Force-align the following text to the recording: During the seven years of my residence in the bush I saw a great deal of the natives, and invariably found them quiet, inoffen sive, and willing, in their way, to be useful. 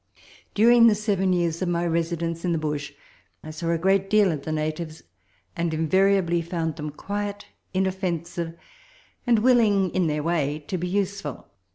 During 0.55 0.87
the 0.87 0.95
seven 0.95 1.31
years 1.31 1.61
of 1.61 1.69
my 1.69 1.85
residence 1.85 2.43
in 2.43 2.53
the 2.53 2.57
bush 2.57 2.91
I 3.43 3.51
saw 3.51 3.69
a 3.69 3.77
great 3.77 4.09
deal 4.09 4.31
of 4.31 4.41
the 4.41 4.51
natives, 4.51 5.03
and 5.55 5.71
invariably 5.75 6.41
found 6.41 6.75
them 6.77 6.89
quiet, 6.89 7.45
inoffen 7.75 8.25
sive, 8.25 8.57
and 9.27 9.37
willing, 9.37 9.91
in 9.91 10.07
their 10.07 10.23
way, 10.23 10.65
to 10.69 10.77
be 10.79 10.87
useful. 10.87 11.49